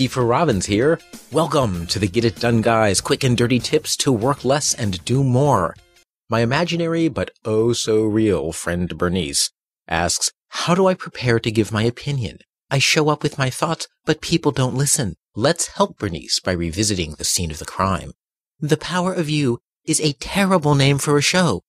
Stever 0.00 0.26
Robbins 0.26 0.64
here. 0.64 0.98
Welcome 1.30 1.86
to 1.88 1.98
the 1.98 2.08
Get 2.08 2.24
It 2.24 2.36
Done 2.36 2.62
Guys 2.62 3.02
quick 3.02 3.22
and 3.22 3.36
dirty 3.36 3.58
tips 3.58 3.98
to 3.98 4.10
work 4.10 4.46
less 4.46 4.72
and 4.72 5.04
do 5.04 5.22
more. 5.22 5.76
My 6.30 6.40
imaginary 6.40 7.08
but 7.08 7.32
oh 7.44 7.74
so 7.74 8.04
real 8.04 8.50
friend 8.50 8.96
Bernice 8.96 9.50
asks, 9.86 10.32
how 10.48 10.74
do 10.74 10.86
I 10.86 10.94
prepare 10.94 11.38
to 11.40 11.50
give 11.50 11.70
my 11.70 11.82
opinion? 11.82 12.38
I 12.70 12.78
show 12.78 13.10
up 13.10 13.22
with 13.22 13.36
my 13.36 13.50
thoughts, 13.50 13.88
but 14.06 14.22
people 14.22 14.52
don't 14.52 14.74
listen. 14.74 15.16
Let's 15.36 15.66
help 15.66 15.98
Bernice 15.98 16.40
by 16.40 16.52
revisiting 16.52 17.16
the 17.18 17.24
scene 17.24 17.50
of 17.50 17.58
the 17.58 17.66
crime. 17.66 18.12
The 18.58 18.78
Power 18.78 19.12
of 19.12 19.28
You 19.28 19.58
is 19.84 20.00
a 20.00 20.14
terrible 20.14 20.74
name 20.74 20.96
for 20.96 21.18
a 21.18 21.22
show. 21.22 21.60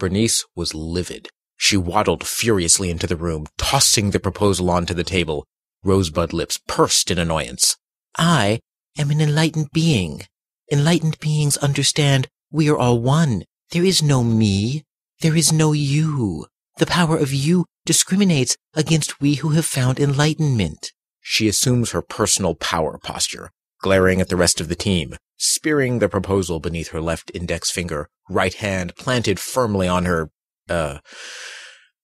Bernice 0.00 0.44
was 0.56 0.74
livid. 0.74 1.28
She 1.56 1.76
waddled 1.76 2.26
furiously 2.26 2.90
into 2.90 3.06
the 3.06 3.14
room, 3.14 3.46
tossing 3.56 4.10
the 4.10 4.18
proposal 4.18 4.68
onto 4.68 4.94
the 4.94 5.04
table. 5.04 5.46
Rosebud 5.88 6.34
lips 6.34 6.60
pursed 6.66 7.10
in 7.10 7.18
annoyance. 7.18 7.76
I 8.18 8.60
am 8.98 9.10
an 9.10 9.22
enlightened 9.22 9.70
being. 9.72 10.26
Enlightened 10.70 11.18
beings 11.18 11.56
understand 11.56 12.28
we 12.50 12.68
are 12.68 12.76
all 12.76 13.00
one. 13.00 13.44
There 13.70 13.86
is 13.86 14.02
no 14.02 14.22
me. 14.22 14.84
There 15.22 15.34
is 15.34 15.50
no 15.50 15.72
you. 15.72 16.44
The 16.76 16.84
power 16.84 17.16
of 17.16 17.32
you 17.32 17.64
discriminates 17.86 18.54
against 18.74 19.22
we 19.22 19.36
who 19.36 19.50
have 19.50 19.64
found 19.64 19.98
enlightenment. 19.98 20.92
She 21.22 21.48
assumes 21.48 21.92
her 21.92 22.02
personal 22.02 22.54
power 22.54 22.98
posture, 22.98 23.50
glaring 23.80 24.20
at 24.20 24.28
the 24.28 24.36
rest 24.36 24.60
of 24.60 24.68
the 24.68 24.76
team, 24.76 25.16
spearing 25.38 26.00
the 26.00 26.08
proposal 26.10 26.60
beneath 26.60 26.88
her 26.88 27.00
left 27.00 27.30
index 27.32 27.70
finger, 27.70 28.10
right 28.28 28.54
hand 28.54 28.94
planted 28.96 29.40
firmly 29.40 29.88
on 29.88 30.04
her, 30.04 30.28
uh, 30.68 30.98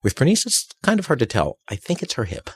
with 0.02 0.16
Bernice, 0.16 0.46
it's 0.46 0.68
kind 0.82 0.98
of 0.98 1.06
hard 1.06 1.18
to 1.18 1.27
tell. 1.27 1.58
I 1.68 1.77
think 1.77 2.02
it's 2.02 2.14
her 2.14 2.24
hip. 2.24 2.48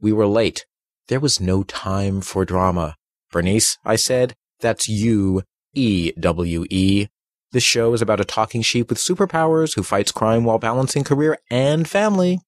We 0.00 0.12
were 0.12 0.26
late. 0.26 0.66
There 1.08 1.20
was 1.20 1.40
no 1.40 1.62
time 1.62 2.20
for 2.20 2.44
drama. 2.44 2.96
Bernice, 3.30 3.78
I 3.84 3.96
said, 3.96 4.34
that's 4.60 4.88
you, 4.88 5.42
E-W-E. 5.74 7.08
This 7.52 7.62
show 7.62 7.92
is 7.94 8.02
about 8.02 8.20
a 8.20 8.24
talking 8.24 8.62
sheep 8.62 8.88
with 8.88 8.98
superpowers 8.98 9.74
who 9.74 9.82
fights 9.82 10.12
crime 10.12 10.44
while 10.44 10.58
balancing 10.58 11.02
career 11.02 11.38
and 11.50 11.88
family. 11.88 12.38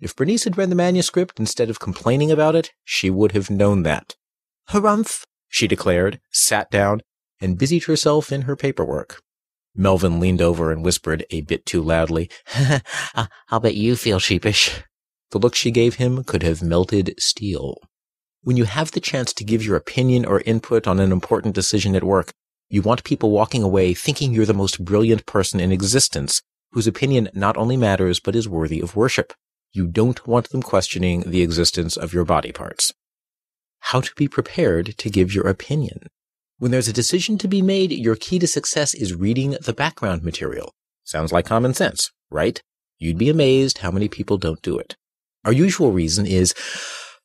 If 0.00 0.14
Bernice 0.14 0.44
had 0.44 0.56
read 0.56 0.70
the 0.70 0.76
manuscript 0.76 1.40
instead 1.40 1.70
of 1.70 1.80
complaining 1.80 2.30
about 2.30 2.54
it, 2.54 2.72
she 2.84 3.10
would 3.10 3.32
have 3.32 3.50
known 3.50 3.82
that. 3.82 4.14
Harumph, 4.70 5.24
she 5.48 5.66
declared, 5.66 6.20
sat 6.30 6.70
down, 6.70 7.00
and 7.40 7.58
busied 7.58 7.84
herself 7.84 8.30
in 8.30 8.42
her 8.42 8.56
paperwork. 8.56 9.22
Melvin 9.74 10.20
leaned 10.20 10.40
over 10.40 10.70
and 10.70 10.84
whispered 10.84 11.26
a 11.30 11.40
bit 11.40 11.66
too 11.66 11.82
loudly, 11.82 12.30
I'll 13.50 13.60
bet 13.60 13.74
you 13.74 13.96
feel 13.96 14.18
sheepish. 14.18 14.82
The 15.30 15.38
look 15.38 15.54
she 15.54 15.70
gave 15.70 15.96
him 15.96 16.24
could 16.24 16.42
have 16.42 16.62
melted 16.62 17.14
steel. 17.18 17.78
When 18.42 18.56
you 18.56 18.64
have 18.64 18.90
the 18.90 19.00
chance 19.00 19.32
to 19.32 19.44
give 19.44 19.64
your 19.64 19.76
opinion 19.76 20.24
or 20.24 20.40
input 20.42 20.86
on 20.86 21.00
an 21.00 21.12
important 21.12 21.54
decision 21.54 21.96
at 21.96 22.04
work, 22.04 22.32
you 22.68 22.82
want 22.82 23.04
people 23.04 23.30
walking 23.30 23.62
away 23.62 23.94
thinking 23.94 24.32
you're 24.32 24.46
the 24.46 24.54
most 24.54 24.84
brilliant 24.84 25.26
person 25.26 25.60
in 25.60 25.72
existence, 25.72 26.42
whose 26.72 26.86
opinion 26.86 27.30
not 27.34 27.56
only 27.56 27.76
matters 27.76 28.20
but 28.20 28.36
is 28.36 28.48
worthy 28.48 28.80
of 28.80 28.96
worship. 28.96 29.32
You 29.72 29.86
don't 29.86 30.26
want 30.26 30.50
them 30.50 30.62
questioning 30.62 31.22
the 31.22 31.42
existence 31.42 31.96
of 31.96 32.12
your 32.12 32.24
body 32.24 32.52
parts. 32.52 32.92
How 33.80 34.00
to 34.00 34.12
be 34.16 34.28
prepared 34.28 34.96
to 34.98 35.10
give 35.10 35.34
your 35.34 35.46
opinion. 35.48 36.08
When 36.58 36.70
there's 36.70 36.88
a 36.88 36.92
decision 36.92 37.38
to 37.38 37.48
be 37.48 37.62
made, 37.62 37.92
your 37.92 38.16
key 38.16 38.38
to 38.38 38.46
success 38.46 38.94
is 38.94 39.14
reading 39.14 39.56
the 39.60 39.72
background 39.72 40.22
material. 40.22 40.72
Sounds 41.02 41.32
like 41.32 41.46
common 41.46 41.74
sense, 41.74 42.12
right? 42.30 42.62
You'd 42.98 43.18
be 43.18 43.28
amazed 43.28 43.78
how 43.78 43.90
many 43.90 44.08
people 44.08 44.38
don't 44.38 44.62
do 44.62 44.78
it. 44.78 44.96
Our 45.44 45.52
usual 45.52 45.92
reason 45.92 46.26
is 46.26 46.54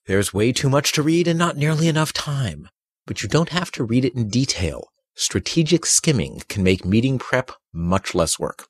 there's 0.05 0.33
way 0.33 0.51
too 0.51 0.69
much 0.69 0.91
to 0.93 1.03
read 1.03 1.27
and 1.27 1.39
not 1.39 1.57
nearly 1.57 1.87
enough 1.87 2.13
time. 2.13 2.67
But 3.07 3.23
you 3.23 3.29
don't 3.29 3.49
have 3.49 3.71
to 3.71 3.83
read 3.83 4.05
it 4.05 4.15
in 4.15 4.27
detail. 4.27 4.89
Strategic 5.15 5.85
skimming 5.85 6.41
can 6.47 6.63
make 6.63 6.85
meeting 6.85 7.17
prep 7.17 7.51
much 7.73 8.13
less 8.13 8.39
work. 8.39 8.67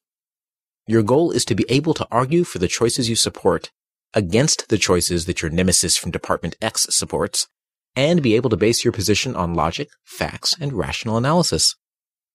Your 0.87 1.03
goal 1.03 1.31
is 1.31 1.45
to 1.45 1.55
be 1.55 1.65
able 1.69 1.93
to 1.93 2.07
argue 2.09 2.43
for 2.43 2.57
the 2.57 2.67
choices 2.67 3.09
you 3.09 3.15
support 3.15 3.71
against 4.13 4.69
the 4.69 4.77
choices 4.77 5.25
that 5.25 5.41
your 5.41 5.51
nemesis 5.51 5.97
from 5.97 6.11
Department 6.11 6.55
X 6.61 6.87
supports, 6.89 7.47
and 7.95 8.21
be 8.21 8.35
able 8.35 8.49
to 8.49 8.57
base 8.57 8.83
your 8.83 8.91
position 8.91 9.35
on 9.35 9.53
logic, 9.53 9.89
facts, 10.03 10.55
and 10.59 10.73
rational 10.73 11.17
analysis. 11.17 11.75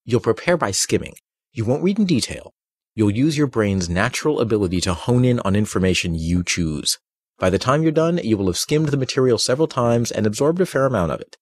You'll 0.04 0.20
prepare 0.20 0.56
by 0.56 0.70
skimming. 0.70 1.14
You 1.52 1.64
won't 1.64 1.82
read 1.82 1.98
in 1.98 2.06
detail. 2.06 2.52
You'll 2.94 3.10
use 3.10 3.36
your 3.36 3.48
brain's 3.48 3.88
natural 3.88 4.40
ability 4.40 4.80
to 4.82 4.94
hone 4.94 5.24
in 5.24 5.40
on 5.40 5.56
information 5.56 6.14
you 6.14 6.44
choose. 6.44 6.98
By 7.38 7.50
the 7.50 7.58
time 7.58 7.82
you're 7.82 7.92
done, 7.92 8.18
you 8.18 8.36
will 8.36 8.46
have 8.46 8.56
skimmed 8.56 8.88
the 8.88 8.96
material 8.96 9.38
several 9.38 9.66
times 9.66 10.10
and 10.10 10.26
absorbed 10.26 10.60
a 10.60 10.66
fair 10.66 10.86
amount 10.86 11.12
of 11.12 11.20
it. 11.20 11.36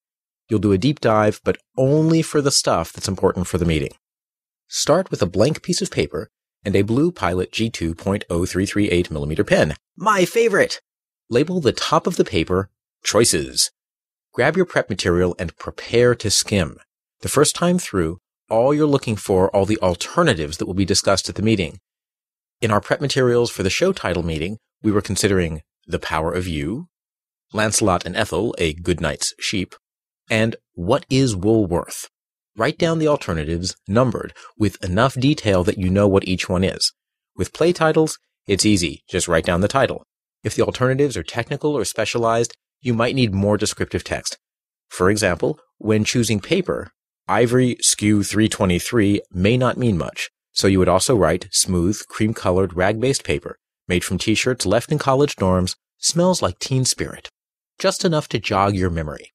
You'll 0.48 0.60
do 0.60 0.72
a 0.72 0.78
deep 0.78 1.00
dive, 1.00 1.40
but 1.44 1.58
only 1.76 2.22
for 2.22 2.40
the 2.40 2.50
stuff 2.50 2.92
that's 2.92 3.08
important 3.08 3.46
for 3.46 3.58
the 3.58 3.64
meeting. 3.64 3.92
Start 4.68 5.10
with 5.10 5.22
a 5.22 5.26
blank 5.26 5.62
piece 5.62 5.82
of 5.82 5.90
paper 5.90 6.30
and 6.64 6.74
a 6.74 6.82
blue 6.82 7.12
Pilot 7.12 7.52
G2.0338mm 7.52 9.46
pen. 9.46 9.74
My 9.96 10.24
favorite! 10.24 10.80
Label 11.28 11.60
the 11.60 11.72
top 11.72 12.06
of 12.06 12.16
the 12.16 12.24
paper 12.24 12.70
Choices. 13.02 13.70
Grab 14.32 14.56
your 14.56 14.64
prep 14.64 14.88
material 14.88 15.34
and 15.38 15.56
prepare 15.56 16.14
to 16.14 16.30
skim. 16.30 16.78
The 17.20 17.28
first 17.28 17.56
time 17.56 17.78
through, 17.78 18.18
all 18.48 18.72
you're 18.72 18.86
looking 18.86 19.16
for 19.16 19.50
all 19.54 19.66
the 19.66 19.78
alternatives 19.80 20.58
that 20.58 20.66
will 20.66 20.74
be 20.74 20.84
discussed 20.84 21.28
at 21.28 21.34
the 21.34 21.42
meeting. 21.42 21.80
In 22.60 22.70
our 22.70 22.80
prep 22.80 23.00
materials 23.00 23.50
for 23.50 23.62
the 23.64 23.70
show 23.70 23.92
title 23.92 24.22
meeting, 24.22 24.58
we 24.82 24.92
were 24.92 25.02
considering 25.02 25.62
The 25.86 25.98
Power 25.98 26.32
of 26.32 26.46
You, 26.46 26.86
Lancelot 27.52 28.06
and 28.06 28.16
Ethel, 28.16 28.54
A 28.58 28.72
Good 28.72 29.00
Night's 29.00 29.34
Sheep, 29.40 29.74
and 30.30 30.54
What 30.74 31.04
is 31.10 31.34
Wool 31.34 31.66
Worth? 31.66 32.08
Write 32.56 32.78
down 32.78 32.98
the 32.98 33.08
alternatives 33.08 33.74
numbered 33.88 34.32
with 34.56 34.82
enough 34.84 35.14
detail 35.14 35.64
that 35.64 35.78
you 35.78 35.90
know 35.90 36.06
what 36.06 36.26
each 36.26 36.48
one 36.48 36.62
is. 36.62 36.92
With 37.36 37.52
play 37.52 37.72
titles, 37.72 38.18
it's 38.46 38.64
easy. 38.64 39.02
Just 39.08 39.26
write 39.26 39.44
down 39.44 39.60
the 39.60 39.68
title. 39.68 40.04
If 40.44 40.54
the 40.54 40.62
alternatives 40.62 41.16
are 41.16 41.22
technical 41.22 41.76
or 41.76 41.84
specialized, 41.84 42.54
you 42.80 42.94
might 42.94 43.14
need 43.14 43.34
more 43.34 43.56
descriptive 43.56 44.04
text. 44.04 44.38
For 44.88 45.10
example, 45.10 45.58
when 45.78 46.04
choosing 46.04 46.40
paper, 46.40 46.90
Ivory 47.26 47.76
Skew 47.80 48.22
323 48.22 49.22
may 49.32 49.56
not 49.56 49.78
mean 49.78 49.98
much, 49.98 50.30
so 50.52 50.68
you 50.68 50.78
would 50.78 50.88
also 50.88 51.16
write 51.16 51.48
smooth, 51.50 52.00
cream 52.08 52.34
colored 52.34 52.76
rag 52.76 53.00
based 53.00 53.24
paper 53.24 53.58
made 53.88 54.04
from 54.04 54.18
t 54.18 54.34
shirts 54.34 54.66
left 54.66 54.92
in 54.92 54.98
college 54.98 55.36
dorms, 55.36 55.76
smells 55.98 56.42
like 56.42 56.58
teen 56.58 56.84
spirit. 56.84 57.28
Just 57.78 58.04
enough 58.04 58.28
to 58.28 58.38
jog 58.38 58.74
your 58.74 58.90
memory. 58.90 59.32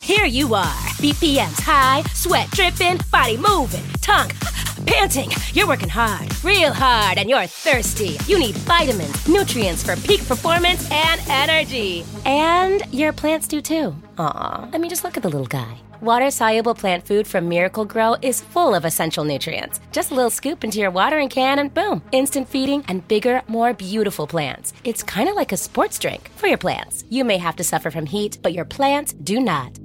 Here 0.00 0.26
you 0.26 0.54
are, 0.54 0.80
BPMs 1.00 1.60
high, 1.60 2.02
sweat 2.12 2.50
dripping, 2.50 2.98
body 3.10 3.36
moving, 3.36 3.84
tongue 4.02 4.30
panting. 4.86 5.30
You're 5.52 5.68
working 5.68 5.88
hard, 5.88 6.28
real 6.44 6.72
hard, 6.72 7.16
and 7.18 7.30
you're 7.30 7.46
thirsty. 7.46 8.16
You 8.26 8.38
need 8.38 8.54
vitamins, 8.56 9.26
nutrients 9.28 9.82
for 9.82 9.96
peak 9.96 10.26
performance 10.26 10.90
and 10.90 11.20
energy. 11.28 12.04
And 12.24 12.82
your 12.92 13.12
plants 13.12 13.48
do 13.48 13.60
too. 13.62 13.94
Aw, 14.18 14.68
I 14.72 14.78
mean, 14.78 14.90
just 14.90 15.04
look 15.04 15.16
at 15.16 15.22
the 15.22 15.30
little 15.30 15.46
guy 15.46 15.78
Water 16.04 16.30
soluble 16.30 16.74
plant 16.74 17.06
food 17.06 17.26
from 17.26 17.48
Miracle-Gro 17.48 18.16
is 18.20 18.42
full 18.42 18.74
of 18.74 18.84
essential 18.84 19.24
nutrients. 19.24 19.80
Just 19.90 20.10
a 20.10 20.14
little 20.14 20.28
scoop 20.28 20.62
into 20.62 20.78
your 20.78 20.90
watering 20.90 21.30
can 21.30 21.58
and 21.58 21.72
boom, 21.72 22.02
instant 22.12 22.46
feeding 22.46 22.84
and 22.88 23.08
bigger, 23.08 23.40
more 23.48 23.72
beautiful 23.72 24.26
plants. 24.26 24.74
It's 24.84 25.02
kind 25.02 25.30
of 25.30 25.34
like 25.34 25.50
a 25.50 25.56
sports 25.56 25.98
drink 25.98 26.28
for 26.36 26.46
your 26.46 26.58
plants. 26.58 27.04
You 27.08 27.24
may 27.24 27.38
have 27.38 27.56
to 27.56 27.64
suffer 27.64 27.90
from 27.90 28.04
heat, 28.04 28.36
but 28.42 28.52
your 28.52 28.66
plants 28.66 29.14
do 29.14 29.40
not. 29.40 29.80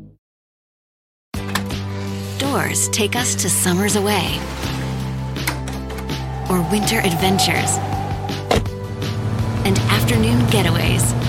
Doors 2.38 2.90
take 2.90 3.16
us 3.16 3.34
to 3.36 3.50
summers 3.50 3.96
away 3.96 4.42
or 6.50 6.62
winter 6.70 7.00
adventures 7.00 7.78
and 9.64 9.80
afternoon 9.88 10.42
getaways. 10.48 11.29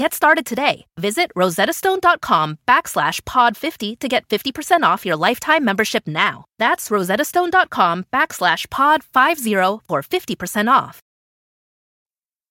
Get 0.00 0.14
started 0.14 0.46
today. 0.46 0.86
Visit 0.96 1.30
rosettastone.com 1.36 2.56
backslash 2.66 3.20
pod50 3.24 3.98
to 3.98 4.08
get 4.08 4.26
50% 4.28 4.82
off 4.82 5.04
your 5.04 5.16
lifetime 5.16 5.62
membership 5.62 6.08
now. 6.08 6.46
That's 6.58 6.88
rosettastone.com 6.88 8.06
backslash 8.10 8.66
pod50 8.68 9.80
for 9.86 10.02
50% 10.02 10.70
off. 10.70 11.02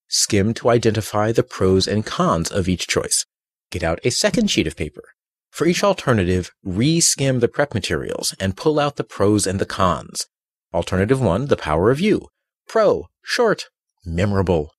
Skim 0.06 0.54
to 0.54 0.68
identify 0.70 1.32
the 1.32 1.42
pros 1.42 1.88
and 1.88 2.06
cons 2.06 2.52
of 2.52 2.68
each 2.68 2.86
choice. 2.86 3.26
Get 3.72 3.82
out 3.82 3.98
a 4.04 4.10
second 4.10 4.48
sheet 4.48 4.68
of 4.68 4.76
paper. 4.76 5.02
For 5.50 5.66
each 5.66 5.82
alternative, 5.82 6.52
re-skim 6.62 7.40
the 7.40 7.48
prep 7.48 7.74
materials 7.74 8.32
and 8.38 8.56
pull 8.56 8.78
out 8.78 8.94
the 8.94 9.02
pros 9.02 9.48
and 9.48 9.58
the 9.58 9.66
cons. 9.66 10.28
Alternative 10.72 11.20
1, 11.20 11.46
the 11.46 11.56
power 11.56 11.90
of 11.90 11.98
you. 11.98 12.28
Pro, 12.68 13.06
short, 13.24 13.70
memorable. 14.04 14.70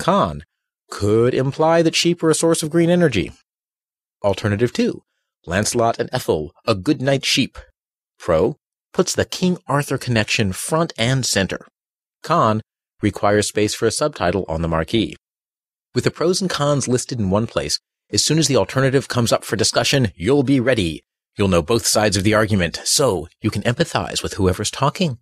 Con, 0.00 0.42
could 0.90 1.34
imply 1.34 1.82
that 1.82 1.96
sheep 1.96 2.22
are 2.22 2.30
a 2.30 2.34
source 2.34 2.62
of 2.62 2.70
green 2.70 2.90
energy. 2.90 3.32
Alternative 4.22 4.72
2. 4.72 5.02
Lancelot 5.46 5.98
and 5.98 6.10
Ethel, 6.12 6.52
a 6.66 6.74
good 6.74 7.00
night 7.00 7.24
sheep. 7.24 7.58
Pro, 8.18 8.56
puts 8.92 9.14
the 9.14 9.24
King 9.24 9.58
Arthur 9.66 9.98
connection 9.98 10.52
front 10.52 10.92
and 10.98 11.24
center. 11.24 11.66
Con, 12.22 12.62
requires 13.02 13.48
space 13.48 13.74
for 13.74 13.86
a 13.86 13.90
subtitle 13.90 14.44
on 14.48 14.62
the 14.62 14.68
marquee. 14.68 15.16
With 15.94 16.04
the 16.04 16.10
pros 16.10 16.40
and 16.40 16.50
cons 16.50 16.88
listed 16.88 17.20
in 17.20 17.30
one 17.30 17.46
place, 17.46 17.78
as 18.10 18.24
soon 18.24 18.38
as 18.38 18.48
the 18.48 18.56
alternative 18.56 19.08
comes 19.08 19.32
up 19.32 19.44
for 19.44 19.56
discussion, 19.56 20.12
you'll 20.14 20.42
be 20.42 20.60
ready. 20.60 21.02
You'll 21.36 21.48
know 21.48 21.62
both 21.62 21.86
sides 21.86 22.16
of 22.16 22.24
the 22.24 22.34
argument, 22.34 22.80
so 22.84 23.28
you 23.42 23.50
can 23.50 23.62
empathize 23.62 24.22
with 24.22 24.34
whoever's 24.34 24.70
talking. 24.70 25.18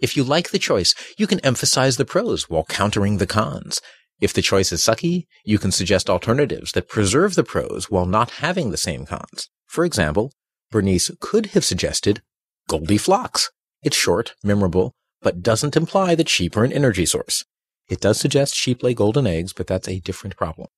If 0.00 0.16
you 0.16 0.24
like 0.24 0.50
the 0.50 0.58
choice, 0.58 0.94
you 1.16 1.26
can 1.26 1.40
emphasize 1.40 1.96
the 1.96 2.04
pros 2.04 2.48
while 2.48 2.64
countering 2.64 3.18
the 3.18 3.26
cons. 3.26 3.80
If 4.20 4.32
the 4.32 4.42
choice 4.42 4.72
is 4.72 4.80
sucky, 4.80 5.26
you 5.44 5.58
can 5.58 5.70
suggest 5.70 6.10
alternatives 6.10 6.72
that 6.72 6.88
preserve 6.88 7.34
the 7.34 7.44
pros 7.44 7.90
while 7.90 8.06
not 8.06 8.30
having 8.30 8.70
the 8.70 8.76
same 8.76 9.06
cons. 9.06 9.48
For 9.66 9.84
example, 9.84 10.32
Bernice 10.70 11.10
could 11.20 11.46
have 11.46 11.64
suggested 11.64 12.22
Goldie 12.68 12.98
Flocks. 12.98 13.50
It's 13.82 13.96
short, 13.96 14.34
memorable, 14.42 14.94
but 15.22 15.42
doesn't 15.42 15.76
imply 15.76 16.14
that 16.16 16.28
sheep 16.28 16.56
are 16.56 16.64
an 16.64 16.72
energy 16.72 17.06
source. 17.06 17.44
It 17.88 18.00
does 18.00 18.20
suggest 18.20 18.54
sheep 18.54 18.82
lay 18.82 18.92
golden 18.92 19.26
eggs, 19.26 19.52
but 19.52 19.66
that's 19.66 19.88
a 19.88 20.00
different 20.00 20.36
problem. 20.36 20.68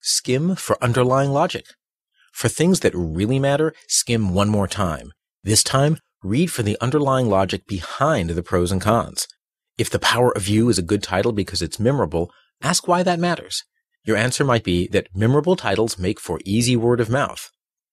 Skim 0.00 0.56
for 0.56 0.82
underlying 0.82 1.30
logic. 1.30 1.66
For 2.32 2.48
things 2.48 2.80
that 2.80 2.94
really 2.94 3.38
matter, 3.38 3.74
skim 3.88 4.34
one 4.34 4.48
more 4.48 4.68
time. 4.68 5.12
This 5.42 5.62
time, 5.62 5.98
read 6.22 6.50
for 6.50 6.62
the 6.62 6.76
underlying 6.80 7.28
logic 7.28 7.66
behind 7.66 8.30
the 8.30 8.42
pros 8.42 8.70
and 8.70 8.80
cons. 8.80 9.26
If 9.78 9.88
the 9.88 9.98
power 9.98 10.36
of 10.36 10.48
you 10.48 10.68
is 10.68 10.78
a 10.78 10.82
good 10.82 11.02
title 11.02 11.32
because 11.32 11.62
it's 11.62 11.80
memorable, 11.80 12.30
Ask 12.62 12.88
why 12.88 13.02
that 13.02 13.20
matters. 13.20 13.64
Your 14.04 14.16
answer 14.16 14.44
might 14.44 14.64
be 14.64 14.88
that 14.88 15.14
memorable 15.14 15.54
titles 15.54 15.98
make 15.98 16.18
for 16.18 16.40
easy 16.44 16.76
word 16.76 17.00
of 17.00 17.10
mouth. 17.10 17.50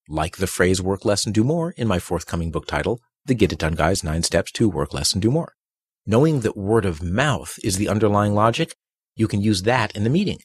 Like 0.08 0.36
the 0.36 0.46
phrase 0.46 0.82
work 0.82 1.04
less 1.04 1.24
and 1.24 1.34
do 1.34 1.44
more 1.44 1.72
in 1.72 1.86
my 1.86 1.98
forthcoming 1.98 2.50
book 2.50 2.66
title, 2.66 3.00
The 3.24 3.34
Get 3.34 3.52
It 3.52 3.58
Done 3.58 3.74
Guys 3.74 4.02
Nine 4.02 4.22
Steps 4.22 4.50
to 4.52 4.68
Work 4.68 4.92
Less 4.94 5.12
and 5.12 5.22
Do 5.22 5.30
More. 5.30 5.54
Knowing 6.04 6.40
that 6.40 6.56
word 6.56 6.84
of 6.84 7.02
mouth 7.02 7.58
is 7.62 7.76
the 7.76 7.88
underlying 7.88 8.34
logic, 8.34 8.74
you 9.14 9.28
can 9.28 9.40
use 9.40 9.62
that 9.62 9.94
in 9.96 10.04
the 10.04 10.10
meeting. 10.10 10.38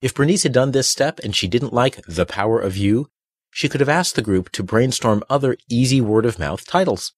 If 0.00 0.14
Bernice 0.14 0.42
had 0.42 0.52
done 0.52 0.72
this 0.72 0.88
step 0.88 1.20
and 1.20 1.36
she 1.36 1.48
didn't 1.48 1.72
like 1.72 2.02
the 2.06 2.26
power 2.26 2.58
of 2.58 2.76
you, 2.76 3.08
she 3.50 3.68
could 3.68 3.80
have 3.80 3.88
asked 3.88 4.16
the 4.16 4.22
group 4.22 4.50
to 4.52 4.62
brainstorm 4.62 5.22
other 5.28 5.56
easy 5.68 6.00
word 6.00 6.26
of 6.26 6.38
mouth 6.38 6.66
titles. 6.66 7.12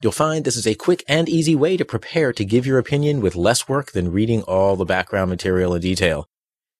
You'll 0.00 0.12
find 0.12 0.44
this 0.44 0.56
is 0.56 0.66
a 0.66 0.74
quick 0.74 1.02
and 1.08 1.28
easy 1.28 1.54
way 1.54 1.76
to 1.76 1.84
prepare 1.84 2.32
to 2.32 2.44
give 2.44 2.66
your 2.66 2.78
opinion 2.78 3.20
with 3.20 3.36
less 3.36 3.68
work 3.68 3.92
than 3.92 4.12
reading 4.12 4.42
all 4.42 4.76
the 4.76 4.84
background 4.84 5.30
material 5.30 5.74
in 5.74 5.80
detail. 5.80 6.28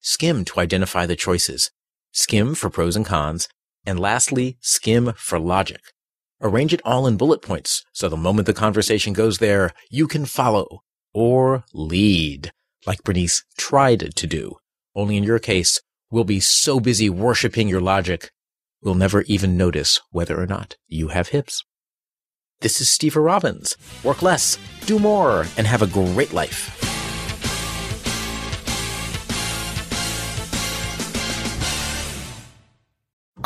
Skim 0.00 0.44
to 0.46 0.60
identify 0.60 1.06
the 1.06 1.16
choices. 1.16 1.70
Skim 2.12 2.54
for 2.54 2.68
pros 2.68 2.96
and 2.96 3.06
cons. 3.06 3.48
And 3.86 3.98
lastly, 3.98 4.58
skim 4.60 5.12
for 5.16 5.38
logic. 5.38 5.80
Arrange 6.42 6.74
it 6.74 6.82
all 6.84 7.06
in 7.06 7.16
bullet 7.16 7.40
points 7.40 7.84
so 7.92 8.08
the 8.08 8.16
moment 8.16 8.46
the 8.46 8.52
conversation 8.52 9.12
goes 9.12 9.38
there, 9.38 9.72
you 9.90 10.06
can 10.06 10.26
follow 10.26 10.82
or 11.14 11.64
lead 11.72 12.52
like 12.86 13.02
Bernice 13.02 13.44
tried 13.56 14.14
to 14.16 14.26
do. 14.26 14.56
Only 14.94 15.16
in 15.16 15.24
your 15.24 15.38
case, 15.38 15.80
we'll 16.10 16.24
be 16.24 16.40
so 16.40 16.80
busy 16.80 17.08
worshiping 17.08 17.68
your 17.68 17.80
logic, 17.80 18.30
we'll 18.82 18.94
never 18.94 19.22
even 19.22 19.56
notice 19.56 20.00
whether 20.10 20.40
or 20.40 20.46
not 20.46 20.76
you 20.86 21.08
have 21.08 21.28
hips. 21.28 21.64
This 22.64 22.80
is 22.80 22.88
Stever 22.88 23.22
Robbins. 23.22 23.76
Work 24.04 24.22
less, 24.22 24.58
do 24.86 24.98
more, 24.98 25.44
and 25.58 25.66
have 25.66 25.82
a 25.82 25.86
great 25.86 26.32
life. 26.32 26.73